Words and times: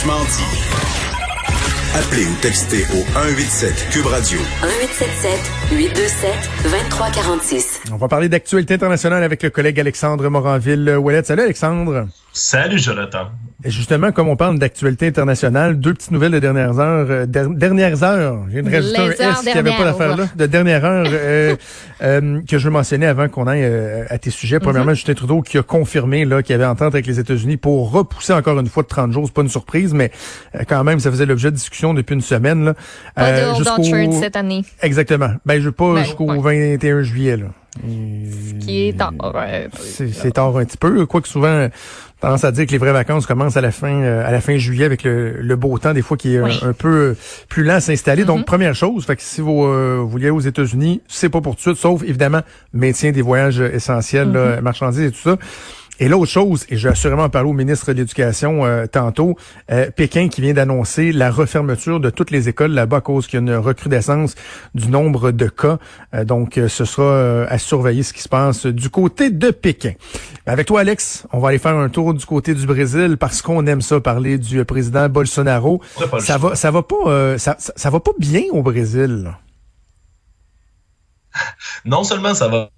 Franchement 0.00 0.24
dit. 0.24 0.60
Appelez 1.94 2.24
ou 2.24 2.34
textez 2.40 2.84
au 2.84 3.04
187 3.12 3.88
Cube 3.90 4.06
Radio. 4.06 4.38
1877 4.62 5.30
827 5.72 6.30
2346. 6.62 7.80
On 7.92 7.96
va 7.96 8.08
parler 8.08 8.30
d'actualité 8.30 8.72
internationale 8.72 9.22
avec 9.22 9.42
le 9.42 9.50
collègue 9.50 9.78
Alexandre 9.78 10.26
Moranville-Ouellet. 10.30 11.24
Salut 11.24 11.42
Alexandre. 11.42 12.06
Salut 12.32 12.78
Jonathan. 12.78 13.26
Et 13.62 13.70
justement, 13.70 14.10
comme 14.12 14.28
on 14.28 14.36
parle 14.36 14.58
d'actualité 14.58 15.06
internationale, 15.08 15.78
deux 15.78 15.92
petites 15.92 16.12
nouvelles 16.12 16.30
de 16.32 16.38
dernières 16.38 16.78
heures. 16.78 17.06
euh, 17.10 17.26
der- 17.26 17.50
dernières 17.50 18.02
heures. 18.02 18.38
J'ai 18.50 18.60
une 18.60 18.72
rajouter 18.72 18.98
un 18.98 19.10
S 19.10 19.40
qui 19.42 19.50
avait 19.50 19.62
pas 19.70 19.76
dernières. 19.76 19.84
d'affaire 19.84 20.16
là. 20.16 20.24
De 20.34 20.46
dernière 20.46 20.84
heure 20.86 21.06
euh, 21.10 21.56
euh, 22.02 22.40
que 22.48 22.56
je 22.56 22.64
veux 22.64 22.70
mentionner 22.72 23.04
avant 23.06 23.28
qu'on 23.28 23.46
aille 23.46 23.64
euh, 23.64 24.04
à 24.08 24.16
tes 24.18 24.30
sujets. 24.30 24.56
Mhm. 24.56 24.62
Premièrement, 24.62 24.94
Justin 24.94 25.12
Trudeau 25.14 25.42
qui 25.42 25.58
a 25.58 25.62
confirmé 25.62 26.24
là 26.24 26.42
qu'il 26.42 26.52
y 26.52 26.56
avait 26.56 26.64
entente 26.64 26.94
avec 26.94 27.06
les 27.06 27.18
États-Unis 27.20 27.58
pour 27.58 27.90
repousser 27.90 28.32
encore 28.32 28.58
une 28.60 28.68
fois 28.68 28.84
de 28.84 28.88
30 28.88 29.12
jours. 29.12 29.24
C'est 29.26 29.34
pas 29.34 29.42
une 29.42 29.48
surprise, 29.50 29.92
mais 29.92 30.10
euh, 30.54 30.60
quand 30.66 30.82
même, 30.84 31.00
ça 31.00 31.10
faisait 31.10 31.26
l'objet 31.26 31.50
de 31.50 31.56
discussion 31.56 31.92
depuis 31.92 32.14
une 32.14 32.22
semaine. 32.22 32.64
Là. 32.64 32.74
Pas 33.14 33.24
Euh, 33.26 33.52
de 33.58 34.12
cette 34.14 34.36
année, 34.36 34.64
Exactement. 34.82 35.32
Ben, 35.44 35.60
je 35.60 35.68
pas 35.68 35.94
Ben, 35.94 36.04
jusqu'au 36.04 36.32
ouais. 36.32 36.76
21 36.78 37.02
juillet. 37.02 37.36
Là. 37.36 37.46
qui 38.60 38.88
est 38.88 39.00
en... 39.02 39.10
ouais, 39.34 39.68
C'est 39.78 40.12
c'est 40.12 40.32
tard 40.32 40.56
un 40.56 40.64
petit 40.64 40.76
peu. 40.78 41.04
Quoique 41.06 41.28
souvent, 41.28 41.68
tendance 42.20 42.44
à 42.44 42.52
dire 42.52 42.66
que 42.66 42.72
les 42.72 42.78
vraies 42.78 42.92
vacances 42.92 43.26
commencent 43.26 43.56
à 43.56 43.60
la 43.60 43.70
fin 43.72 43.92
euh, 44.02 44.26
à 44.26 44.30
la 44.30 44.40
fin 44.40 44.56
juillet 44.58 44.84
avec 44.84 45.04
le, 45.04 45.40
le 45.40 45.56
beau 45.56 45.78
temps, 45.78 45.92
des 45.94 46.02
fois 46.02 46.16
qui 46.16 46.34
est 46.34 46.38
euh, 46.38 46.44
Oui. 46.44 46.60
un, 46.62 46.72
peu 46.72 46.88
euh, 46.88 47.16
plus 47.48 47.64
lent 47.64 47.74
à 47.74 47.80
s'installer. 47.80 48.24
Donc, 48.24 48.44
première 48.46 48.74
chose, 48.74 49.04
fait 49.06 49.16
que 49.16 49.22
si 49.22 49.40
vous, 49.40 49.64
euh, 49.64 49.96
vous 50.00 50.08
voulez 50.08 50.30
aux 50.30 50.40
États-Unis, 50.40 51.00
c'est 51.08 51.28
pas 51.28 51.40
pour 51.40 51.54
tout 51.56 51.70
de 51.70 51.74
suite, 51.76 51.76
sauf 51.82 52.02
évidemment 52.02 52.40
maintien 52.72 53.10
des 53.12 53.22
voyages 53.22 53.60
essentiels, 53.60 54.32
là, 54.32 54.40
Mm-hmm. 54.56 54.60
marchandises 54.60 55.02
et 55.04 55.10
tout 55.10 55.18
ça. 55.22 55.36
Et 56.02 56.08
l'autre 56.08 56.30
chose, 56.32 56.64
et 56.70 56.78
je 56.78 56.88
vais 56.88 56.92
assurément 56.92 57.24
en 57.24 57.28
parler 57.28 57.50
au 57.50 57.52
ministre 57.52 57.92
de 57.92 57.98
l'Éducation 57.98 58.64
euh, 58.64 58.86
tantôt, 58.86 59.36
euh, 59.70 59.90
Pékin 59.94 60.28
qui 60.28 60.40
vient 60.40 60.54
d'annoncer 60.54 61.12
la 61.12 61.30
refermeture 61.30 62.00
de 62.00 62.08
toutes 62.08 62.30
les 62.30 62.48
écoles 62.48 62.70
là-bas 62.70 62.96
à 62.96 63.00
cause 63.02 63.26
qu'il 63.26 63.34
y 63.38 63.42
a 63.42 63.42
une 63.42 63.54
recrudescence 63.54 64.34
du 64.74 64.88
nombre 64.88 65.30
de 65.30 65.46
cas. 65.46 65.76
Euh, 66.14 66.24
donc, 66.24 66.56
euh, 66.56 66.68
ce 66.68 66.86
sera 66.86 67.42
à 67.42 67.58
surveiller 67.58 68.02
ce 68.02 68.14
qui 68.14 68.22
se 68.22 68.30
passe 68.30 68.64
du 68.64 68.88
côté 68.88 69.28
de 69.28 69.50
Pékin. 69.50 69.92
Avec 70.50 70.66
toi, 70.66 70.80
Alex, 70.80 71.28
on 71.32 71.38
va 71.38 71.50
aller 71.50 71.58
faire 71.60 71.76
un 71.76 71.88
tour 71.88 72.12
du 72.12 72.26
côté 72.26 72.54
du 72.54 72.66
Brésil 72.66 73.16
parce 73.16 73.40
qu'on 73.40 73.64
aime 73.68 73.80
ça 73.80 74.00
parler 74.00 74.36
du 74.36 74.58
euh, 74.58 74.64
président 74.64 75.08
Bolsonaro. 75.08 75.80
Ça 76.18 76.38
va, 76.38 76.56
ça 76.56 76.72
va 76.72 76.82
pas, 76.82 76.96
euh, 77.06 77.38
ça, 77.38 77.54
ça, 77.60 77.72
ça 77.76 77.88
va 77.88 78.00
pas 78.00 78.10
bien 78.18 78.42
au 78.50 78.60
Brésil. 78.60 79.32
Non 81.84 82.02
seulement 82.02 82.34
ça 82.34 82.48
va 82.48 82.70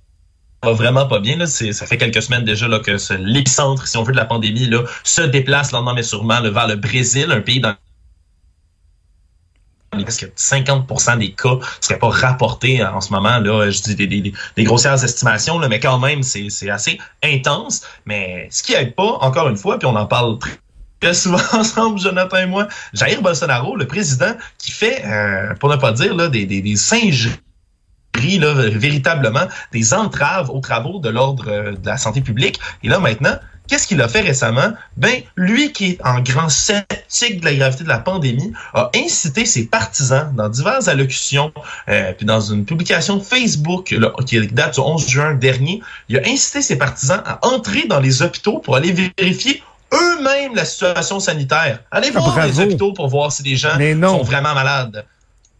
va 0.62 0.72
vraiment 0.74 1.06
pas 1.08 1.18
bien. 1.18 1.36
Là. 1.38 1.46
Ça 1.46 1.86
fait 1.86 1.96
quelques 1.96 2.20
semaines 2.22 2.44
déjà 2.44 2.68
là, 2.68 2.78
que 2.78 2.98
ce- 2.98 3.14
l'épicentre, 3.14 3.86
si 3.88 3.96
on 3.96 4.02
veut, 4.02 4.12
de 4.12 4.18
la 4.18 4.26
pandémie 4.26 4.66
là, 4.68 4.82
se 5.02 5.22
déplace 5.22 5.72
lentement 5.72 5.94
mais 5.94 6.02
sûrement 6.02 6.40
là, 6.40 6.50
vers 6.50 6.68
le 6.68 6.76
Brésil, 6.76 7.32
un 7.32 7.40
pays 7.40 7.60
dans 7.60 7.74
presque 10.00 10.30
50% 10.36 11.18
des 11.18 11.32
cas 11.32 11.58
seraient 11.80 11.98
pas 11.98 12.08
rapportés 12.08 12.82
en 12.82 13.00
ce 13.00 13.12
moment. 13.12 13.38
Là, 13.38 13.70
je 13.70 13.82
dis 13.82 13.94
des, 13.94 14.06
des, 14.06 14.32
des 14.56 14.64
grossières 14.64 15.02
estimations, 15.04 15.58
là, 15.58 15.68
mais 15.68 15.80
quand 15.80 15.98
même, 15.98 16.22
c'est 16.22 16.70
assez 16.70 16.98
intense. 17.22 17.82
Mais 18.06 18.48
ce 18.50 18.62
qui 18.62 18.72
aide 18.72 18.94
pas, 18.94 19.18
encore 19.20 19.48
une 19.48 19.56
fois, 19.56 19.78
puis 19.78 19.86
on 19.86 19.96
en 19.96 20.06
parle 20.06 20.38
très 20.38 20.58
très 21.00 21.14
souvent 21.14 21.42
ensemble, 21.52 21.98
Jonathan 21.98 22.36
et 22.36 22.46
moi, 22.46 22.68
Jair 22.94 23.20
Bolsonaro, 23.20 23.76
le 23.76 23.88
président, 23.88 24.34
qui 24.58 24.70
fait, 24.70 25.04
euh, 25.04 25.52
pour 25.56 25.68
ne 25.68 25.76
pas 25.76 25.90
dire, 25.90 26.14
là, 26.14 26.28
des, 26.28 26.46
des, 26.46 26.62
des 26.62 26.76
singeries 26.76 27.40
là, 28.38 28.54
véritablement 28.70 29.48
des 29.72 29.94
entraves 29.94 30.48
aux 30.50 30.60
travaux 30.60 31.00
de 31.00 31.08
l'ordre 31.08 31.48
euh, 31.48 31.72
de 31.72 31.86
la 31.86 31.96
santé 31.96 32.20
publique. 32.20 32.60
Et 32.84 32.88
là, 32.88 33.00
maintenant, 33.00 33.36
qu'est-ce 33.68 33.86
qu'il 33.86 34.00
a 34.00 34.08
fait 34.08 34.20
récemment? 34.20 34.72
Ben, 34.96 35.22
lui 35.36 35.72
qui 35.72 35.92
est 35.92 35.98
en 36.04 36.20
grand 36.20 36.48
sceptique 36.48 37.40
de 37.40 37.44
la 37.44 37.54
gravité 37.54 37.84
de 37.84 37.88
la 37.88 37.98
pandémie, 37.98 38.52
a 38.74 38.90
incité 38.94 39.44
ses 39.46 39.66
partisans 39.66 40.32
dans 40.34 40.48
diverses 40.48 40.88
allocutions, 40.88 41.52
euh, 41.88 42.12
puis 42.12 42.26
dans 42.26 42.40
une 42.40 42.64
publication 42.64 43.20
Facebook 43.20 43.90
là, 43.90 44.12
qui 44.26 44.46
date 44.48 44.74
du 44.74 44.80
11 44.80 45.08
juin 45.08 45.34
dernier, 45.34 45.82
il 46.08 46.18
a 46.18 46.22
incité 46.26 46.62
ses 46.62 46.76
partisans 46.76 47.22
à 47.24 47.38
entrer 47.46 47.86
dans 47.86 48.00
les 48.00 48.22
hôpitaux 48.22 48.58
pour 48.58 48.76
aller 48.76 48.92
vérifier 49.18 49.62
eux-mêmes 49.92 50.54
la 50.54 50.64
situation 50.64 51.20
sanitaire. 51.20 51.80
Allez 51.90 52.10
Ah, 52.14 52.20
voir 52.20 52.46
les 52.46 52.60
hôpitaux 52.60 52.92
pour 52.92 53.08
voir 53.08 53.30
si 53.32 53.42
les 53.42 53.56
gens 53.56 53.78
sont 53.78 54.22
vraiment 54.22 54.54
malades. 54.54 55.04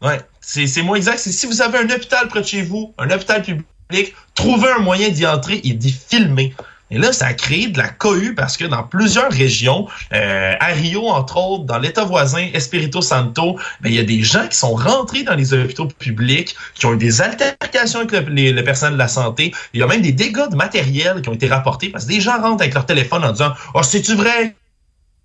Ouais, 0.01 0.21
c'est 0.41 0.67
c'est 0.67 0.83
moins 0.83 0.97
exact. 0.97 1.19
Si 1.19 1.47
vous 1.47 1.63
avez 1.63 1.79
un 1.79 1.89
hôpital 1.91 2.27
près 2.29 2.41
de 2.41 2.47
chez 2.47 2.63
vous, 2.63 2.93
un 2.99 3.11
hôpital 3.11 3.43
public, 3.43 4.15
trouvez 4.35 4.71
un 4.71 4.81
moyen 4.81 5.11
d'y 5.11 5.27
entrer 5.27 5.61
et 5.63 5.75
d'y 5.75 5.93
filmer. 5.93 6.55
Et 6.93 6.99
là, 6.99 7.13
ça 7.13 7.27
a 7.27 7.33
créé 7.33 7.69
de 7.69 7.79
la 7.79 7.89
cohue 7.89 8.35
parce 8.35 8.59
que 8.59 8.65
dans 8.65 8.83
plusieurs 8.83 9.33
régions, 9.33 9.89
euh, 10.13 10.55
à 10.61 10.67
Rio, 10.67 11.09
entre 11.09 11.39
autres, 11.39 11.65
dans 11.65 11.79
l'État 11.79 12.05
voisin, 12.05 12.49
Espirito 12.53 13.01
Santo, 13.01 13.59
ben, 13.81 13.89
il 13.89 13.95
y 13.95 13.99
a 13.99 14.05
des 14.05 14.23
gens 14.23 14.47
qui 14.47 14.59
sont 14.59 14.75
rentrés 14.75 15.23
dans 15.23 15.35
les 15.35 15.55
hôpitaux 15.55 15.87
publics, 15.87 16.55
qui 16.75 16.85
ont 16.85 16.93
eu 16.93 16.99
des 16.99 17.23
altercations 17.23 18.01
avec 18.01 18.13
le, 18.13 18.35
les, 18.35 18.53
le 18.53 18.63
personnel 18.63 18.95
de 18.95 18.99
la 18.99 19.09
santé. 19.09 19.55
Il 19.73 19.81
y 19.81 19.83
a 19.83 19.87
même 19.87 20.03
des 20.03 20.13
dégâts 20.13 20.51
de 20.51 20.57
matériel 20.57 21.23
qui 21.23 21.31
ont 21.31 21.35
été 21.35 21.49
rapportés 21.49 21.89
parce 21.89 22.05
que 22.05 22.11
des 22.11 22.21
gens 22.21 22.41
rentrent 22.41 22.63
avec 22.63 22.75
leur 22.75 22.85
téléphone 22.85 23.25
en 23.25 23.33
disant 23.33 23.53
«Oh, 23.75 23.83
c'est-tu 23.83 24.15
vrai? 24.15 24.55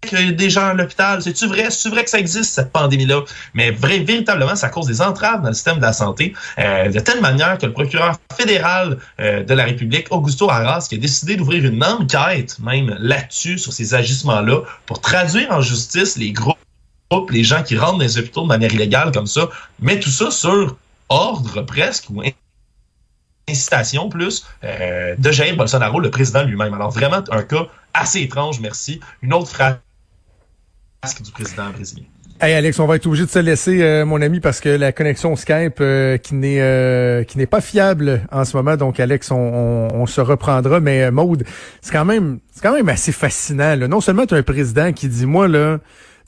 Qu'il 0.02 0.36
des 0.36 0.50
gens 0.50 0.68
à 0.68 0.74
l'hôpital? 0.74 1.22
C'est-tu 1.22 1.48
vrai? 1.48 1.70
C'est-tu 1.70 1.90
vrai 1.90 2.04
que 2.04 2.10
ça 2.10 2.20
existe, 2.20 2.54
cette 2.54 2.72
pandémie-là?» 2.72 3.22
Mais 3.54 3.72
vrai, 3.72 4.00
véritablement, 4.00 4.56
ça 4.56 4.70
cause 4.70 4.88
des 4.88 5.02
entraves 5.02 5.42
dans 5.42 5.50
le 5.50 5.54
système 5.54 5.78
de 5.78 5.82
la 5.82 5.94
santé 5.94 6.34
euh, 6.60 6.90
de 6.90 7.00
telle 7.00 7.22
manière 7.22 7.58
que 7.58 7.66
le 7.66 7.74
procureur 7.74 8.18
fédéral 8.38 8.98
euh, 9.20 9.44
de 9.44 9.54
la 9.54 9.66
République, 9.66 10.08
Augusto 10.12 10.50
Arras, 10.50 10.88
qui 10.90 10.96
a 10.96 10.98
décidé 10.98 11.36
d'ouvrir 11.36 11.66
une 11.66 11.84
enquête 11.84 12.60
même 12.60 12.96
là-dessus, 13.00 13.58
sur 13.58 13.74
ces 13.74 13.94
agissements-là, 13.94 14.62
pour 14.86 15.02
traduire 15.02 15.52
en 15.52 15.62
justice 15.62 16.18
les 16.18 16.32
groupes, 16.32 16.58
les 17.32 17.44
gens 17.44 17.64
qui 17.64 17.78
rentrent 17.78 17.98
dans 17.98 18.04
les 18.04 18.18
hôpitaux 18.18 18.44
de 18.44 18.48
manière 18.48 18.74
illégale 18.74 19.12
comme 19.12 19.28
ça, 19.28 19.50
mais 19.80 20.00
tout 20.00 20.10
ça 20.10 20.30
sur 20.30 20.78
ordre 21.10 21.62
presque 21.62 22.10
ou 22.10 22.22
incitation 23.50 24.10
plus 24.10 24.46
euh, 24.64 25.16
de 25.18 25.32
Jair 25.32 25.56
Bolsonaro, 25.56 26.00
le 26.00 26.12
président 26.12 26.44
lui-même. 26.44 26.74
Alors 26.74 26.92
vraiment 26.92 27.24
un 27.32 27.44
cas 27.44 27.68
assez 27.94 28.22
étrange, 28.22 28.60
merci. 28.60 29.00
Une 29.22 29.34
autre 29.34 29.50
phrase 29.50 29.78
du 31.24 31.32
président 31.32 31.70
brésilien. 31.70 32.06
Hey 32.40 32.54
Alex, 32.54 32.80
on 32.80 32.86
va 32.86 32.98
être 32.98 33.08
obligé 33.08 33.26
de 33.26 33.30
se 33.32 33.40
laisser, 33.40 33.82
euh, 33.82 34.06
mon 34.06 34.22
ami, 34.22 34.40
parce 34.40 34.60
que 34.60 34.70
la 34.70 34.92
connexion 34.92 35.36
Skype 35.36 35.78
euh, 35.82 36.18
qui 36.18 36.36
n'est 36.36 36.62
euh, 36.62 37.24
qui 37.24 37.40
n'est 37.40 37.48
pas 37.48 37.62
fiable 37.62 38.22
en 38.32 38.46
ce 38.46 38.56
moment. 38.56 38.78
Donc 38.78 39.00
Alex, 39.00 39.32
on, 39.32 39.36
on, 39.38 39.88
on 39.96 40.06
se 40.06 40.22
reprendra. 40.22 40.80
Mais 40.80 41.04
euh, 41.06 41.12
Maude, 41.12 41.46
c'est 41.82 41.92
quand 41.92 42.06
même 42.06 42.40
c'est 42.54 42.62
quand 42.62 42.74
même 42.74 42.90
assez 42.90 43.12
fascinant. 43.12 43.76
Là. 43.76 43.88
Non 43.88 44.02
seulement 44.02 44.28
tu 44.28 44.36
as 44.36 44.38
un 44.38 44.44
président 44.44 44.92
qui 44.94 45.08
dit 45.08 45.26
moi 45.26 45.48
là. 45.48 45.80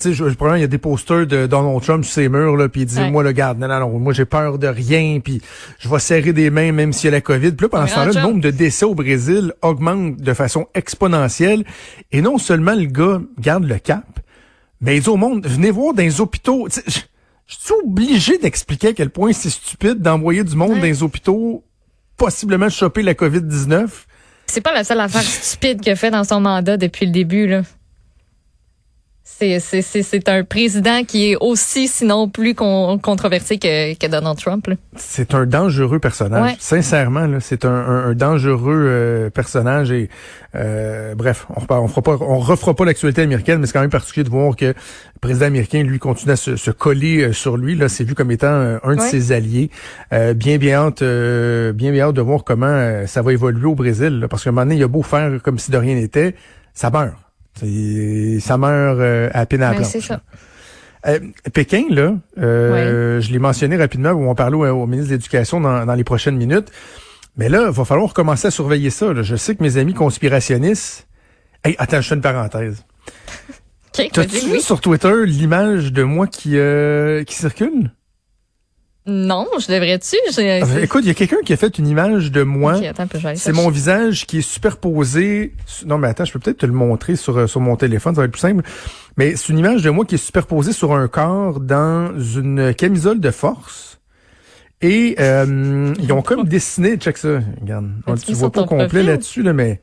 Tu 0.02 0.08
sais, 0.08 0.14
je, 0.14 0.30
je 0.30 0.36
il 0.56 0.62
y 0.62 0.64
a 0.64 0.68
des 0.68 0.78
posters 0.78 1.28
de 1.28 1.46
Donald 1.46 1.82
Trump 1.84 2.06
sur 2.06 2.14
ses 2.14 2.30
murs, 2.30 2.56
là, 2.56 2.70
puis 2.70 2.84
il 2.84 2.86
dit, 2.86 2.98
Ouais. 2.98 3.12
moi, 3.12 3.22
le 3.22 3.34
garde, 3.34 3.60
non, 3.60 3.68
non, 3.68 3.82
non, 3.82 4.00
moi, 4.00 4.14
j'ai 4.14 4.24
peur 4.24 4.58
de 4.58 4.68
rien, 4.68 5.20
puis 5.22 5.42
je 5.78 5.90
vais 5.90 6.00
serrer 6.00 6.32
des 6.32 6.50
mains 6.50 6.72
même 6.72 6.94
s'il 6.94 7.10
y 7.10 7.14
a 7.14 7.18
la 7.18 7.20
COVID. 7.20 7.52
Puis 7.52 7.66
là, 7.66 7.68
pendant 7.70 7.86
ce 7.86 7.96
temps-là, 7.96 8.12
le 8.16 8.22
nombre 8.22 8.40
de 8.40 8.50
décès 8.50 8.86
au 8.86 8.96
Brésil 8.96 9.52
augmente 9.62 10.16
de 10.16 10.34
façon 10.34 10.68
exponentielle. 10.74 11.66
Et 12.14 12.22
non 12.22 12.38
seulement 12.38 12.76
le 12.76 12.86
gars 12.86 13.20
garde 13.42 13.66
le 13.66 13.78
cap, 13.78 14.19
mais 14.82 14.98
il 14.98 15.04
dit 15.04 15.10
au 15.10 15.18
monde, 15.18 15.46
venez 15.46 15.72
voir 15.72 15.94
dans 15.94 16.04
les 16.04 16.22
hôpitaux. 16.22 16.68
Je 16.70 17.00
je 17.48 17.56
suis 17.56 17.74
obligé 17.84 18.38
d'expliquer 18.38 18.90
à 18.90 18.94
quel 18.94 19.10
point 19.10 19.34
c'est 19.34 19.50
stupide 19.50 19.96
d'envoyer 20.04 20.44
du 20.44 20.56
monde 20.56 20.70
Ouais. 20.74 20.76
dans 20.78 20.84
les 20.86 21.02
hôpitaux, 21.02 21.64
possiblement 22.16 22.70
choper 22.70 23.02
la 23.02 23.16
COVID-19. 23.16 23.88
C'est 24.46 24.62
pas 24.62 24.72
la 24.74 24.84
seule 24.84 25.00
affaire 25.00 25.24
stupide 25.24 25.82
qu'il 25.82 25.92
a 25.92 25.96
fait 25.96 26.12
dans 26.12 26.24
son 26.24 26.42
mandat 26.42 26.78
depuis 26.78 27.08
le 27.08 27.12
début, 27.12 27.48
là. 27.48 27.64
C'est, 29.42 30.28
un 30.28 30.44
président 30.44 31.04
qui 31.06 31.32
est 31.32 31.36
aussi, 31.40 31.88
sinon 31.88 32.28
plus 32.28 32.56
con- 32.56 32.98
controversé 33.02 33.58
que, 33.58 33.94
que 33.98 34.08
Donald 34.08 34.38
Trump. 34.38 34.68
C'est 34.98 35.34
un 35.34 35.46
dangereux 35.46 36.00
personnage. 36.00 36.44
Ouais. 36.44 36.56
Sincèrement, 36.60 37.28
c'est 37.40 37.64
un, 37.64 37.70
un- 37.70 38.10
un 38.10 38.14
dangereux 38.16 38.76
euh, 38.76 39.30
personnage. 39.30 39.92
Et 39.92 40.10
euh, 40.56 41.16
bref, 41.16 41.46
on, 41.56 41.62
repart- 41.62 41.82
on 41.82 41.88
fera 41.88 42.02
pas, 42.02 42.18
on 42.20 42.40
refera 42.40 42.74
pas 42.74 42.84
l'actualité 42.84 43.22
américaine, 43.22 43.60
mais 43.60 43.68
c'est 43.68 43.74
quand 43.74 43.80
même 43.82 43.90
particulier 43.90 44.26
de 44.26 44.30
voir 44.30 44.56
que 44.58 44.66
le 44.66 44.74
président 45.22 45.46
américain 45.46 45.84
lui 45.84 46.00
continue 46.00 46.34
à 46.34 46.36
se, 46.36 46.58
se 46.58 46.72
coller 46.72 47.22
euh, 47.22 47.32
sur 47.34 47.56
lui. 47.56 47.76
Là, 47.76 47.88
c'est 47.88 48.04
vu 48.04 48.16
comme 48.16 48.32
étant 48.32 48.80
un 48.84 48.96
de 48.96 49.00
Ouais. 49.00 49.10
ses 49.10 49.32
alliés. 49.32 49.70
Euh, 50.12 50.34
bien, 50.34 50.58
bien 50.58 50.80
hâte, 50.88 51.02
euh, 51.02 51.72
bien, 51.72 51.92
bien 51.92 52.08
hâte 52.08 52.16
de 52.16 52.22
voir 52.22 52.44
comment 52.44 53.04
ça 53.06 53.22
va 53.22 53.32
évoluer 53.32 53.68
au 53.68 53.76
Brésil. 53.76 54.20
là, 54.20 54.28
parce 54.28 54.44
qu'à 54.44 54.50
un 54.50 54.54
moment 54.54 54.66
donné, 54.66 54.76
il 54.76 54.84
a 54.84 54.88
beau 54.90 55.04
faire 55.04 55.40
comme 55.42 55.60
si 55.60 55.72
de 55.72 55.78
rien 55.78 55.96
n'était, 55.96 56.36
ça 56.74 56.90
meurt. 56.90 57.14
Ça 58.42 58.58
meurt 58.58 58.98
euh, 59.00 59.30
à 59.34 59.46
peine 59.46 59.62
à 59.62 59.68
la 59.68 59.72
Ben, 59.72 59.78
planche. 59.80 59.92
c'est 59.92 60.02
ça. 60.02 60.22
Euh, 61.08 61.20
Pékin, 61.54 61.84
là, 61.90 62.14
euh, 62.38 63.22
je 63.22 63.32
l'ai 63.32 63.40
mentionné 63.40 63.78
rapidement, 63.78 64.12
on 64.12 64.28
va 64.28 64.36
parler 64.36 64.56
au, 64.58 64.66
au 64.66 64.86
ministre 64.88 65.10
de 65.12 65.16
l'Éducation 65.16 65.62
dans, 65.62 65.86
dans 65.86 65.94
les 65.94 66.04
prochaines 66.04 66.36
minutes. 66.36 66.70
Mais 67.38 67.48
là, 67.48 67.66
il 67.68 67.74
va 67.74 67.86
falloir 67.86 68.14
commencer 68.14 68.48
à 68.48 68.52
surveiller 68.52 68.90
ça. 68.90 69.14
là. 69.14 69.22
Je 69.22 69.36
sais 69.38 69.56
que 69.56 69.64
mes 69.64 69.78
amis 69.78 69.94
conspirationnistes... 69.94 71.08
Hey, 71.64 71.76
attends, 71.78 72.02
je 72.02 72.08
fais 72.10 72.16
une 72.16 72.22
parenthèse. 72.22 72.84
T'as-tu 73.94 74.38
vu 74.46 74.52
oui. 74.54 74.62
sur 74.62 74.82
Twitter 74.82 75.26
l'image 75.26 75.92
de 75.94 76.04
moi 76.04 76.28
qui, 76.28 76.58
euh, 76.58 77.24
qui 77.24 77.36
circule? 77.36 77.92
Non, 79.06 79.48
je 79.60 79.72
devrais-tu? 79.72 80.18
J'ai- 80.36 80.62
Ah, 80.62 80.82
Écoute, 80.82 81.02
il 81.04 81.08
y 81.08 81.12
a 81.12 81.14
quelqu'un 81.16 81.42
qui 81.44 81.54
a 81.54 81.58
fait 81.58 81.78
une 81.80 81.88
image 81.88 82.32
de 82.32 82.44
moi. 82.44 82.80
C'est 83.36 83.54
mon 83.54 83.70
visage 83.70 84.28
qui 84.28 84.40
est 84.40 84.42
superposé. 84.42 85.54
Non, 85.86 85.98
mais 85.98 86.08
attends, 86.10 86.26
je 86.26 86.34
peux 86.34 86.40
peut-être 86.40 86.60
te 86.60 86.66
le 86.66 86.74
montrer 86.74 87.16
sur, 87.16 87.38
euh, 87.38 87.48
sur 87.48 87.60
mon 87.62 87.76
téléphone, 87.76 88.14
ça 88.14 88.22
va 88.22 88.26
être 88.26 88.32
plus 88.32 88.40
simple. 88.42 88.64
Mais 89.18 89.36
c'est 89.36 89.50
une 89.50 89.58
image 89.60 89.82
de 89.84 89.90
moi 89.90 90.06
qui 90.06 90.16
est 90.16 90.20
superposée 90.20 90.74
sur 90.74 90.94
un 90.94 91.08
corps 91.08 91.60
dans 91.60 92.12
une 92.20 92.74
camisole 92.76 93.20
de 93.20 93.32
force. 93.32 94.00
Et 94.82 95.16
euh, 95.20 95.94
ils 96.02 96.12
ont 96.14 96.22
comme 96.22 96.44
dessiné, 96.48 96.98
check 96.98 97.18
ça, 97.18 97.40
regarde. 97.62 97.90
On, 98.06 98.16
tu 98.16 98.34
vois 98.34 98.52
pas 98.52 98.64
complet 98.66 99.02
là-dessus, 99.04 99.42
là, 99.44 99.54
mais 99.54 99.82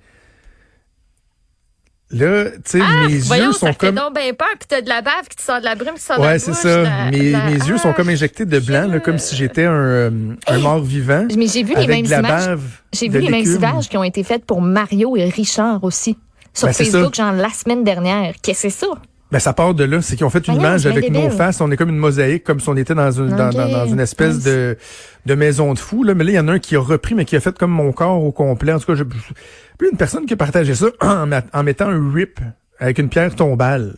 là, 2.11 2.45
tu 2.51 2.61
sais, 2.65 2.79
mes 2.79 3.19
Voyons, 3.19 3.47
yeux 3.47 3.53
ça 3.53 3.59
sont 3.59 3.67
fait 3.69 3.79
comme... 3.79 3.95
donc 3.97 4.15
bien 4.15 4.33
peur 4.33 4.49
que 4.59 4.67
t'as 4.69 4.81
de 4.81 4.89
la 4.89 5.03
bave, 5.03 5.27
qui 5.29 5.37
te 5.37 5.43
sort 5.43 5.59
de 5.61 5.65
la 5.65 5.75
brume, 5.75 5.95
qui 5.95 6.01
sort 6.03 6.19
de 6.19 6.23
la 6.23 6.29
Ouais, 6.33 6.39
c'est 6.39 6.55
ça. 6.55 6.83
la- 6.83 7.11
mes 7.11 7.31
la- 7.31 7.45
mes 7.47 7.53
yeux 7.57 7.79
sont 7.79 7.91
Ah, 7.91 7.95
comme 7.95 8.09
injectés 8.09 8.45
de 8.47 8.59
blanc, 8.61 8.87
là, 8.89 9.01
comme 9.01 9.19
si 9.19 9.35
j'étais 9.37 9.65
un, 9.65 9.73
euh, 9.73 10.11
un 10.47 10.59
mort 10.59 10.81
vivant. 10.81 11.27
Mais 11.37 11.47
j'ai 11.49 11.63
vu 11.63 11.75
les 11.77 11.87
mêmes 11.87 12.05
images. 12.07 12.59
J'ai 12.93 13.09
vu 13.09 13.19
les 13.21 13.31
mêmes 13.31 13.45
images 13.45 13.89
qui 13.89 13.97
ont 13.97 14.05
été 14.05 14.23
faites 14.23 14.45
pour 14.45 14.61
Mario 14.63 15.17
et 15.17 15.29
Richard 15.29 15.83
aussi. 15.85 16.17
Sur 16.55 16.69
Ben, 16.69 16.73
Facebook, 16.73 17.15
genre 17.15 17.33
la 17.33 17.51
semaine 17.51 17.85
dernière. 17.85 18.35
Qu'est-ce 18.43 18.63
que 18.63 18.71
c'est 18.71 18.79
ça? 18.87 18.87
Ben, 19.33 19.41
ça 19.41 19.53
part 19.53 19.75
de 19.75 19.83
là. 19.85 20.01
C'est 20.03 20.15
qu'ils 20.17 20.25
ont 20.25 20.31
fait 20.31 20.47
une 20.47 20.55
image 20.55 20.87
avec 20.87 21.11
nos 21.11 21.31
faces. 21.37 21.61
On 21.61 21.71
est 21.73 21.77
comme 21.77 21.89
une 21.89 21.97
mosaïque, 21.97 22.45
comme 22.45 22.61
si 22.61 22.69
on 22.69 22.77
était 22.77 22.95
dans 22.95 23.11
une, 23.11 23.31
dans, 23.31 23.51
dans, 23.51 23.69
dans 23.69 23.87
une 23.87 23.99
espèce 24.01 24.45
de, 24.45 24.79
de 25.27 25.35
maison 25.35 25.75
de 25.75 25.79
fou. 25.81 26.05
Là. 26.05 26.15
Mais 26.15 26.23
là, 26.25 26.31
il 26.31 26.35
y 26.35 26.39
en 26.39 26.47
a 26.49 26.53
un 26.53 26.59
qui 26.61 26.77
a 26.77 26.81
repris, 26.81 27.15
mais 27.17 27.25
qui 27.25 27.35
a 27.35 27.41
fait 27.41 27.59
comme 27.59 27.73
mon 27.73 27.91
corps 27.93 28.23
au 28.23 28.31
complet. 28.31 28.73
En 28.73 28.79
tout 28.79 28.87
cas, 28.87 28.95
j'ai 28.95 29.05
plus 29.05 29.91
une 29.91 29.97
personne 29.99 30.27
qui 30.27 30.35
a 30.35 30.37
partagé 30.37 30.75
ça 30.77 30.87
en, 31.01 31.27
met- 31.27 31.43
en 31.53 31.63
mettant 31.65 31.89
un 31.89 32.13
rip 32.15 32.39
avec 32.79 32.99
une 32.99 33.09
pierre 33.09 33.35
tombale. 33.35 33.97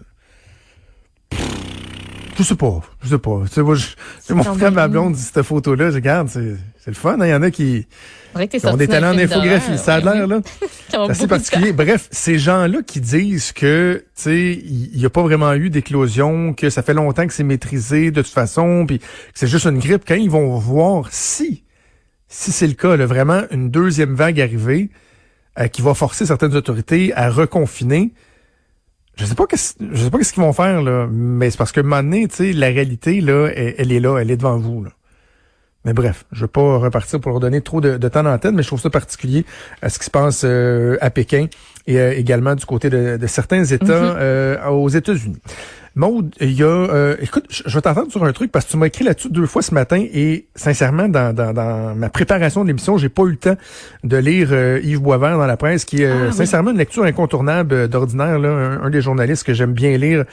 Je 2.39 2.43
sais 2.45 2.55
pas. 2.55 2.81
Je 3.03 3.09
sais 3.09 3.19
pas. 3.19 3.43
Tu 3.49 3.53
sais, 3.55 3.63
moi, 3.63 3.75
je, 3.75 4.33
mon 4.33 4.43
frère, 4.45 4.71
ma 4.73 4.87
blonde, 4.89 5.15
dit 5.15 5.21
cette 5.21 5.43
photo-là. 5.43 5.91
Je 5.91 5.97
regarde, 5.97 6.29
c'est, 6.29 6.57
c'est 6.79 6.91
le 6.91 6.95
fun. 6.97 7.21
hein. 7.21 7.27
Il 7.27 7.31
y 7.31 7.35
en 7.35 7.43
a 7.43 7.51
qui, 7.51 7.87
On 8.65 8.73
que 8.73 8.79
des 8.79 8.89
talents 8.89 9.15
en 9.15 9.19
infographie. 9.19 9.79
Ça 9.79 9.97
a 9.97 10.01
l'air, 10.01 10.27
là. 10.27 10.41
assez 11.09 11.27
particulier. 11.27 11.73
Bref, 11.73 12.09
ces 12.11 12.39
gens-là 12.39 12.83
qui 12.83 13.01
disent 13.01 13.53
que, 13.53 14.05
tu 14.17 14.23
sais, 14.23 14.63
il 14.65 14.97
n'y 14.97 15.05
a 15.05 15.11
pas 15.11 15.23
vraiment 15.23 15.53
eu 15.55 15.71
d'éclosion, 15.71 16.55
que 16.55 16.71
ça 16.71 16.83
fait 16.83 16.95
longtemps 16.95 17.27
que 17.27 17.33
c'est 17.33 17.45
maîtrisé 17.45 18.11
de 18.11 18.23
toute 18.23 18.33
façon, 18.33 18.85
puis 18.87 18.99
que 18.99 19.05
c'est 19.35 19.47
juste 19.47 19.67
une 19.67 19.79
grippe, 19.79 20.05
quand 20.07 20.15
ils 20.15 20.31
vont 20.31 20.59
voir 20.59 21.09
si, 21.11 21.65
si 22.29 22.53
c'est 22.53 22.67
le 22.67 22.75
cas, 22.75 22.97
là, 22.97 23.07
vraiment 23.07 23.43
une 23.51 23.71
deuxième 23.71 24.15
vague 24.15 24.41
arrivée, 24.41 24.91
euh, 25.59 25.69
qui 25.69 25.83
va 25.83 25.95
forcer 25.95 26.27
certaines 26.27 26.55
autorités 26.55 27.13
à 27.15 27.31
reconfiner, 27.31 28.13
je 29.17 29.25
sais 29.25 29.35
pas 29.35 29.47
qu'est-ce, 29.47 29.75
je 29.81 30.05
sais 30.05 30.11
pas 30.11 30.19
qu'est-ce 30.19 30.33
qu'ils 30.33 30.45
vont 30.45 30.53
faire, 30.53 30.83
là, 30.83 31.09
mais 31.11 31.51
c'est 31.51 31.59
parce 31.59 31.73
que 31.73 31.81
maintenant, 31.81 32.25
tu 32.29 32.37
sais, 32.37 32.53
la 32.53 32.69
réalité, 32.69 33.21
là, 33.21 33.49
elle, 33.49 33.75
elle 33.79 33.93
est 33.93 34.01
là, 34.01 34.19
elle 34.19 34.31
est 34.31 34.37
devant 34.37 34.59
vous, 34.59 34.85
là. 34.85 34.91
Mais 35.85 35.93
bref, 35.93 36.25
je 36.33 36.43
veux 36.43 36.49
pas 36.49 36.79
repartir 36.79 37.21
pour 37.21 37.31
leur 37.31 37.41
donner 37.41 37.61
trop 37.61 37.81
de, 37.81 37.97
de 37.97 38.09
temps 38.09 38.25
d'antenne, 38.25 38.55
mais 38.55 38.63
je 38.63 38.69
trouve 38.69 38.81
ça 38.81 38.91
particulier 38.91 39.45
à 39.81 39.89
ce 39.89 39.99
qui 39.99 40.07
se 40.07 40.11
passe 40.11 40.43
euh, 40.45 40.97
à 41.01 41.11
Pékin 41.11 41.47
et 41.87 41.99
euh, 41.99 42.13
également 42.17 42.55
du 42.55 42.67
côté 42.67 42.91
de, 42.91 43.17
de 43.17 43.27
certains 43.27 43.65
États 43.65 44.17
euh, 44.17 44.69
aux 44.69 44.89
États-Unis. 44.89 45.41
Maud, 45.95 46.35
il 46.41 46.53
y 46.53 46.63
a... 46.63 46.67
euh, 46.67 47.17
écoute, 47.21 47.47
je 47.51 47.75
vais 47.75 47.81
t'entendre 47.81 48.11
sur 48.11 48.25
un 48.25 48.33
truc 48.33 48.53
parce 48.53 48.65
que 48.67 48.71
tu 48.73 48.77
m'as 48.77 48.87
écrit 48.87 49.05
là-dessus 49.05 49.31
deux 49.31 49.47
fois 49.47 49.63
ce 49.63 49.75
matin 49.75 50.05
et 50.13 50.47
sincèrement, 50.55 51.09
dans, 51.09 51.35
dans, 51.35 51.53
dans 51.53 51.95
ma 51.95 52.09
préparation 52.09 52.63
de 52.63 52.69
l'émission, 52.69 52.99
j'ai 52.99 53.09
pas 53.09 53.23
eu 53.25 53.31
le 53.31 53.37
temps 53.37 53.57
de 54.05 54.17
lire 54.17 54.49
euh, 54.53 54.81
Yves 54.83 55.01
Boisvert 55.01 55.37
dans 55.39 55.47
la 55.47 55.57
presse, 55.57 55.85
qui 55.85 56.03
est 56.03 56.07
euh, 56.07 56.15
Ah, 56.21 56.27
oui. 56.29 56.33
sincèrement 56.37 56.71
une 56.71 56.79
lecture 56.79 57.05
incontournable 57.05 57.75
euh, 57.75 57.89
d'ordinaire, 57.89 58.39
là, 58.39 58.49
un, 58.49 58.83
un 58.83 58.91
des 58.91 59.01
journalistes 59.01 59.45
que 59.45 59.55
j'aime 59.55 59.73
bien 59.73 59.97
lire 59.97 60.25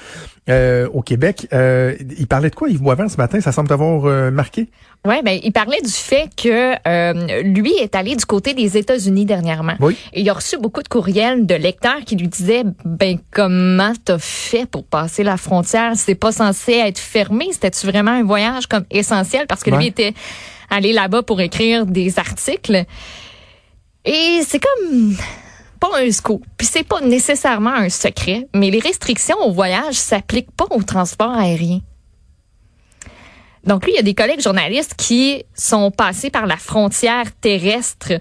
euh, 0.50 0.88
au 0.94 1.02
Québec. 1.02 1.48
Euh, 1.54 1.96
il 2.20 2.28
parlait 2.28 2.50
de 2.52 2.56
quoi, 2.56 2.70
Yves 2.70 2.82
Boisvert, 2.82 3.10
ce 3.10 3.18
matin? 3.18 3.40
Ça 3.42 3.52
semble 3.52 3.70
t'avoir 3.70 4.32
marqué? 4.32 4.70
Ouais, 5.06 5.22
ben 5.22 5.40
il 5.44 5.52
parlait 5.52 5.82
du 5.82 5.92
fait 5.92 6.30
que 6.36 6.74
euh, 6.88 7.42
lui 7.44 7.74
est 7.74 7.94
allé 7.96 8.16
du 8.16 8.26
côté 8.26 8.56
des 8.56 8.76
États-Unis 8.76 9.26
dernièrement. 9.26 9.74
Oui. 9.80 9.96
Et 10.14 10.22
il 10.22 10.30
a 10.30 10.34
reçu 10.34 10.58
beaucoup 10.58 10.82
de 10.82 10.88
courriels 10.88 11.46
de 11.46 11.54
lecteurs 11.54 12.00
qui 12.06 12.16
lui 12.16 12.28
disaient 12.28 12.64
ben 12.86 13.18
comment 13.32 13.94
t'as 14.04 14.18
fait 14.18 14.66
pour 14.68 14.84
passer 14.84 15.22
la 15.24 15.38
frontière 15.38 15.55
C'est 15.64 16.16
pas 16.16 16.32
censé 16.32 16.74
être 16.74 17.00
fermé. 17.00 17.50
C'était-tu 17.52 17.86
vraiment 17.88 18.12
un 18.12 18.24
voyage 18.24 18.68
comme 18.68 18.86
essentiel? 18.92 19.48
Parce 19.48 19.64
que 19.64 19.72
Ouais. 19.72 19.78
lui 19.78 19.88
était 19.88 20.14
allé 20.70 20.94
là-bas 20.94 21.24
pour 21.24 21.42
écrire 21.42 21.86
des 21.86 22.18
articles. 22.20 22.86
Et 24.06 24.42
c'est 24.48 24.60
comme 24.60 25.16
pas 25.80 25.90
un 26.00 26.12
scoop. 26.12 26.44
Puis 26.58 26.68
c'est 26.72 26.84
pas 26.88 27.02
nécessairement 27.02 27.74
un 27.74 27.90
secret, 27.90 28.48
mais 28.54 28.70
les 28.72 28.80
restrictions 28.80 29.38
au 29.42 29.52
voyage 29.52 29.96
s'appliquent 29.96 30.52
pas 30.56 30.66
au 30.72 30.82
transport 30.84 31.32
aérien. 31.36 31.80
Donc 33.64 33.86
lui, 33.86 33.94
il 33.94 33.96
y 33.96 34.00
a 34.00 34.04
des 34.04 34.14
collègues 34.14 34.42
journalistes 34.42 34.94
qui 34.96 35.44
sont 35.56 35.90
passés 35.90 36.30
par 36.30 36.46
la 36.46 36.58
frontière 36.58 37.26
terrestre 37.42 38.14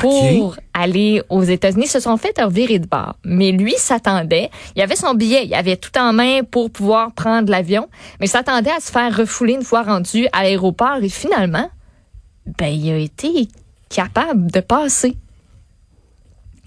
pour 0.00 0.56
aller 0.74 1.22
aux 1.28 1.42
États-Unis, 1.42 1.86
se 1.86 2.00
sont 2.00 2.16
fait 2.16 2.40
revirer 2.40 2.78
de 2.78 2.86
bord. 2.86 3.16
Mais 3.24 3.52
lui 3.52 3.74
s'attendait, 3.76 4.50
il 4.76 4.82
avait 4.82 4.96
son 4.96 5.14
billet, 5.14 5.46
il 5.46 5.54
avait 5.54 5.76
tout 5.76 5.96
en 5.98 6.12
main 6.12 6.42
pour 6.42 6.70
pouvoir 6.70 7.12
prendre 7.12 7.50
l'avion, 7.50 7.88
mais 8.20 8.26
s'attendait 8.26 8.70
à 8.70 8.80
se 8.80 8.90
faire 8.90 9.16
refouler 9.16 9.54
une 9.54 9.62
fois 9.62 9.82
rendu 9.82 10.28
à 10.32 10.42
l'aéroport 10.42 10.98
et 11.02 11.08
finalement, 11.08 11.70
ben 12.58 12.68
il 12.68 12.90
a 12.90 12.98
été 12.98 13.48
capable 13.88 14.50
de 14.50 14.60
passer. 14.60 15.16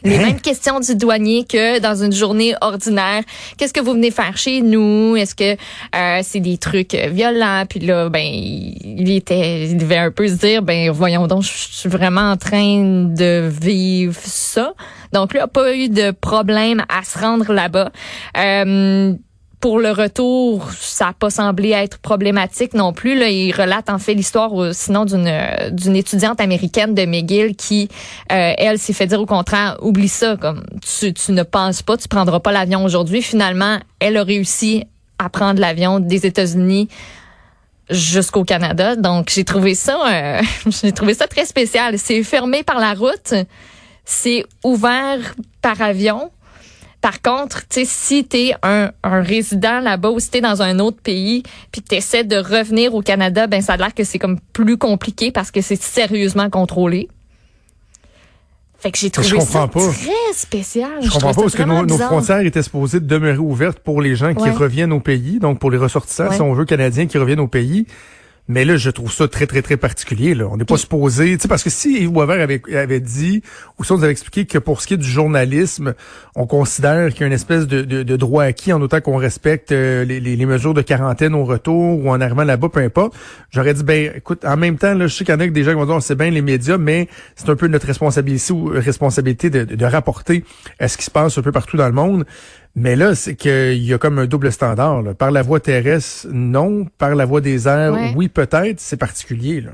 Les 0.03 0.15
Hein? 0.15 0.25
mêmes 0.25 0.41
questions 0.41 0.79
du 0.79 0.95
douanier 0.95 1.45
que 1.45 1.79
dans 1.79 2.03
une 2.03 2.11
journée 2.11 2.55
ordinaire. 2.61 3.23
Qu'est-ce 3.57 3.73
que 3.73 3.79
vous 3.79 3.93
venez 3.93 4.11
faire 4.11 4.37
chez 4.37 4.61
nous? 4.61 5.15
Est-ce 5.15 5.35
que 5.35 5.53
euh, 5.95 6.19
c'est 6.23 6.39
des 6.39 6.57
trucs 6.57 6.95
euh, 6.95 7.09
violents? 7.09 7.65
Puis 7.69 7.79
là, 7.79 8.09
ben, 8.09 8.23
il 8.23 9.11
était, 9.11 9.65
il 9.65 9.77
devait 9.77 9.97
un 9.97 10.11
peu 10.11 10.27
se 10.27 10.33
dire, 10.35 10.61
ben, 10.61 10.89
voyons 10.89 11.27
donc, 11.27 11.43
je 11.43 11.49
suis 11.49 11.89
vraiment 11.89 12.31
en 12.31 12.37
train 12.37 13.05
de 13.09 13.49
vivre 13.49 14.19
ça. 14.23 14.73
Donc, 15.13 15.35
a 15.35 15.47
pas 15.47 15.75
eu 15.75 15.89
de 15.89 16.11
problème 16.11 16.83
à 16.89 17.03
se 17.03 17.19
rendre 17.19 17.51
là-bas. 17.51 17.91
Euh, 18.37 19.13
pour 19.61 19.79
le 19.79 19.91
retour, 19.91 20.69
ça 20.73 21.05
n'a 21.05 21.13
pas 21.13 21.29
semblé 21.29 21.69
être 21.69 21.99
problématique 21.99 22.73
non 22.73 22.91
plus. 22.91 23.17
Là, 23.17 23.29
il 23.29 23.53
relate 23.53 23.89
en 23.89 23.99
fait 23.99 24.13
l'histoire, 24.13 24.61
euh, 24.61 24.73
sinon 24.73 25.05
d'une 25.05 25.27
euh, 25.27 25.69
d'une 25.69 25.95
étudiante 25.95 26.41
américaine 26.41 26.95
de 26.95 27.05
McGill 27.05 27.55
qui, 27.55 27.87
euh, 28.31 28.53
elle, 28.57 28.79
s'est 28.79 28.93
fait 28.93 29.07
dire 29.07 29.21
au 29.21 29.25
contraire, 29.25 29.77
oublie 29.81 30.09
ça, 30.09 30.35
comme 30.35 30.63
tu, 30.81 31.13
tu 31.13 31.31
ne 31.31 31.43
penses 31.43 31.83
pas, 31.83 31.95
tu 31.95 32.07
prendras 32.07 32.39
pas 32.39 32.51
l'avion 32.51 32.83
aujourd'hui. 32.83 33.21
Finalement, 33.21 33.77
elle 33.99 34.17
a 34.17 34.23
réussi 34.23 34.83
à 35.19 35.29
prendre 35.29 35.61
l'avion 35.61 35.99
des 35.99 36.25
États-Unis 36.25 36.89
jusqu'au 37.91 38.43
Canada. 38.43 38.95
Donc, 38.95 39.29
j'ai 39.29 39.43
trouvé 39.43 39.75
ça, 39.75 39.99
euh, 40.11 40.41
j'ai 40.81 40.91
trouvé 40.91 41.13
ça 41.13 41.27
très 41.27 41.45
spécial. 41.45 41.99
C'est 41.99 42.23
fermé 42.23 42.63
par 42.63 42.79
la 42.79 42.93
route, 42.93 43.33
c'est 44.05 44.43
ouvert 44.63 45.35
par 45.61 45.79
avion. 45.81 46.31
Par 47.01 47.21
contre, 47.23 47.61
tu 47.67 47.79
sais, 47.79 47.85
si 47.85 48.25
t'es 48.25 48.53
un, 48.61 48.91
un 49.03 49.21
résident 49.23 49.79
là-bas 49.79 50.11
ou 50.11 50.19
si 50.19 50.29
t'es 50.29 50.41
dans 50.41 50.61
un 50.61 50.77
autre 50.77 51.01
pays, 51.01 51.41
puis 51.71 51.81
que 51.81 51.87
t'essaies 51.87 52.23
de 52.23 52.37
revenir 52.37 52.93
au 52.93 53.01
Canada, 53.01 53.47
ben 53.47 53.61
ça 53.61 53.73
a 53.73 53.77
l'air 53.77 53.93
que 53.95 54.03
c'est 54.03 54.19
comme 54.19 54.39
plus 54.53 54.77
compliqué 54.77 55.31
parce 55.31 55.49
que 55.49 55.61
c'est 55.61 55.81
sérieusement 55.81 56.49
contrôlé. 56.51 57.09
Fait 58.77 58.91
que 58.91 58.97
j'ai 58.97 59.11
trouvé 59.11 59.27
je 59.29 59.35
comprends 59.35 59.61
ça 59.63 59.67
pas. 59.67 59.79
très 59.89 60.33
spécial. 60.33 60.89
Je 61.01 61.09
comprends 61.09 61.33
pas 61.33 61.41
parce 61.43 61.55
que 61.55 61.61
nos, 61.63 61.97
frontières 61.97 62.39
étaient 62.39 62.63
supposées 62.63 62.99
de 62.99 63.05
demeurer 63.05 63.37
ouvertes 63.37 63.77
pour 63.79 64.01
les 64.01 64.15
gens 64.15 64.33
qui 64.33 64.41
Ouais. 64.43 64.51
reviennent 64.51 64.91
au 64.93 64.99
pays, 64.99 65.37
donc 65.39 65.59
pour 65.59 65.69
les 65.69 65.77
ressortissants, 65.77 66.29
Ouais. 66.29 66.35
si 66.35 66.41
on 66.41 66.53
veut, 66.53 66.65
canadiens 66.65 67.05
qui 67.05 67.17
reviennent 67.19 67.39
au 67.39 67.47
pays. 67.47 67.85
Mais 68.51 68.65
là, 68.65 68.75
je 68.75 68.89
trouve 68.89 69.13
ça 69.13 69.29
très, 69.29 69.47
très, 69.47 69.61
très 69.61 69.77
particulier. 69.77 70.35
Là. 70.35 70.45
On 70.51 70.57
n'est 70.57 70.65
pas 70.65 70.75
supposé... 70.75 71.37
Tu 71.37 71.43
sais, 71.43 71.47
parce 71.47 71.63
que 71.63 71.69
si 71.69 72.01
Yves 72.01 72.11
Boisvert 72.11 72.41
avait, 72.41 72.61
avait 72.75 72.99
dit, 72.99 73.41
ou 73.79 73.85
si 73.85 73.93
on 73.93 73.97
nous 73.97 74.03
avait 74.03 74.11
expliqué 74.11 74.45
que 74.45 74.57
pour 74.57 74.81
ce 74.81 74.87
qui 74.87 74.95
est 74.95 74.97
du 74.97 75.07
journalisme, 75.07 75.93
on 76.35 76.45
considère 76.47 77.11
qu'il 77.13 77.21
y 77.21 77.23
a 77.23 77.27
une 77.27 77.33
espèce 77.33 77.65
de, 77.65 77.81
de, 77.83 78.03
de 78.03 78.15
droit 78.17 78.43
acquis 78.43 78.73
en 78.73 78.81
autant 78.81 78.99
qu'on 78.99 79.15
respecte 79.15 79.71
euh, 79.71 80.03
les, 80.03 80.19
les, 80.19 80.35
les 80.35 80.45
mesures 80.45 80.73
de 80.73 80.81
quarantaine 80.81 81.33
au 81.33 81.45
retour 81.45 82.03
ou 82.03 82.09
en 82.09 82.19
arrivant 82.19 82.43
là-bas, 82.43 82.67
peu 82.67 82.81
importe, 82.81 83.15
j'aurais 83.51 83.73
dit, 83.73 83.83
ben 83.83 84.11
écoute, 84.17 84.43
en 84.43 84.57
même 84.57 84.77
temps, 84.77 84.95
là, 84.95 85.07
je 85.07 85.15
sais 85.15 85.23
qu'il 85.23 85.33
y 85.33 85.37
en 85.37 85.39
a 85.39 85.47
des 85.47 85.63
gens 85.63 85.71
qui 85.71 85.77
vont 85.77 85.85
dire, 85.85 86.01
c'est 86.01 86.15
bien 86.15 86.29
les 86.29 86.41
médias, 86.41 86.77
mais 86.77 87.07
c'est 87.37 87.49
un 87.49 87.55
peu 87.55 87.67
notre 87.67 87.87
responsabilité, 87.87 88.51
ou, 88.51 88.65
responsabilité 88.65 89.49
de, 89.49 89.63
de, 89.63 89.75
de 89.75 89.85
rapporter 89.85 90.43
à 90.77 90.89
ce 90.89 90.97
qui 90.97 91.05
se 91.05 91.11
passe 91.11 91.37
un 91.37 91.41
peu 91.41 91.53
partout 91.53 91.77
dans 91.77 91.87
le 91.87 91.93
monde. 91.93 92.25
Mais 92.75 92.95
là, 92.95 93.15
c'est 93.15 93.35
qu'il 93.35 93.83
y 93.83 93.93
a 93.93 93.97
comme 93.97 94.17
un 94.19 94.25
double 94.25 94.51
standard. 94.51 95.01
là. 95.01 95.13
Par 95.13 95.31
la 95.31 95.41
voie 95.41 95.59
terrestre, 95.59 96.27
non. 96.31 96.85
Par 96.97 97.15
la 97.15 97.25
voie 97.25 97.41
des 97.41 97.67
airs, 97.67 97.93
Ouais. 97.93 98.13
oui, 98.15 98.29
peut-être. 98.29 98.79
C'est 98.79 98.97
particulier. 98.97 99.59
Là. 99.61 99.71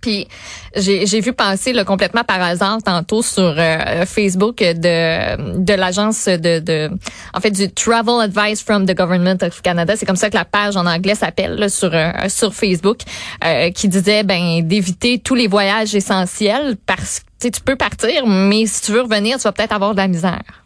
Puis 0.00 0.28
j'ai 0.76 1.06
j'ai 1.06 1.20
vu 1.20 1.32
passer 1.32 1.72
là, 1.72 1.84
complètement 1.84 2.22
par 2.22 2.40
hasard 2.40 2.78
tantôt 2.84 3.20
sur 3.20 3.42
euh, 3.58 4.06
Facebook 4.06 4.58
de 4.58 5.58
de 5.60 5.72
l'agence 5.74 6.26
de, 6.26 6.60
de 6.60 6.88
en 7.34 7.40
fait 7.40 7.50
du 7.50 7.68
Travel 7.72 8.20
Advice 8.22 8.62
from 8.62 8.86
the 8.86 8.96
Government 8.96 9.38
of 9.42 9.60
Canada, 9.60 9.94
c'est 9.96 10.06
comme 10.06 10.14
ça 10.14 10.30
que 10.30 10.36
la 10.36 10.44
page 10.44 10.76
en 10.76 10.86
anglais 10.86 11.16
s'appelle 11.16 11.68
sur 11.68 11.90
euh, 11.92 12.12
sur 12.28 12.54
Facebook 12.54 12.98
euh, 13.44 13.70
qui 13.72 13.88
disait 13.88 14.22
ben 14.22 14.62
d'éviter 14.62 15.18
tous 15.18 15.34
les 15.34 15.48
voyages 15.48 15.96
essentiels 15.96 16.76
parce 16.86 17.20
que 17.42 17.48
tu 17.48 17.60
peux 17.60 17.74
partir 17.76 18.24
mais 18.24 18.66
si 18.66 18.82
tu 18.82 18.92
veux 18.92 19.02
revenir, 19.02 19.36
tu 19.38 19.42
vas 19.42 19.52
peut-être 19.52 19.72
avoir 19.72 19.92
de 19.94 19.98
la 19.98 20.06
misère. 20.06 20.57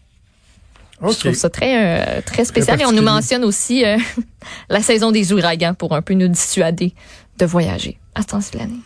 Je 1.10 1.18
trouve 1.18 1.34
ça 1.34 1.50
très 1.50 2.18
euh, 2.18 2.20
très 2.24 2.44
spécial 2.44 2.80
et 2.80 2.86
on 2.86 2.92
nous 2.92 3.02
mentionne 3.02 3.44
aussi 3.44 3.84
euh, 3.84 3.96
la 4.68 4.80
saison 4.80 5.10
des 5.10 5.32
ouragans 5.32 5.74
pour 5.74 5.94
un 5.94 6.02
peu 6.02 6.14
nous 6.14 6.28
dissuader 6.28 6.94
de 7.38 7.46
voyager. 7.46 7.98
à 8.14 8.22
ce 8.22 8.28
temps-ci 8.28 8.52
de 8.52 8.58
l'année. 8.58 8.80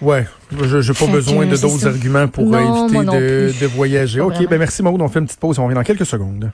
Ouais, 0.00 0.26
je 0.50 0.76
n'ai 0.76 0.86
pas 0.88 0.94
Fait 0.94 1.12
besoin 1.12 1.46
de 1.46 1.56
d'autres 1.56 1.86
arguments 1.86 2.26
pour 2.26 2.44
Non, 2.44 2.88
euh, 3.14 3.48
éviter 3.48 3.60
de, 3.60 3.66
voyager. 3.66 4.18
Pas 4.18 4.24
OK, 4.26 4.32
vraiment. 4.34 4.50
ben 4.50 4.58
merci 4.58 4.82
Maud, 4.82 5.00
on 5.00 5.08
fait 5.08 5.20
une 5.20 5.26
petite 5.26 5.38
pause, 5.38 5.58
on 5.60 5.64
revient 5.64 5.76
dans 5.76 5.84
quelques 5.84 6.06
secondes. 6.06 6.50